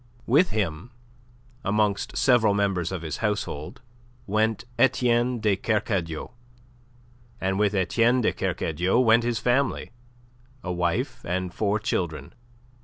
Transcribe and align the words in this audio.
With 0.25 0.49
him, 0.49 0.89
amongst 1.63 2.17
several 2.17 2.55
members 2.55 2.91
of 2.91 3.03
his 3.03 3.17
household 3.17 3.81
went 4.25 4.65
Etienne 4.79 5.39
de 5.39 5.55
Kercadiou, 5.55 6.31
and 7.39 7.59
with 7.59 7.75
Etienne 7.75 8.21
de 8.21 8.33
Kercadiou 8.33 8.99
went 8.99 9.21
his 9.23 9.37
family, 9.37 9.91
a 10.63 10.71
wife 10.71 11.23
and 11.23 11.53
four 11.53 11.77
children. 11.79 12.33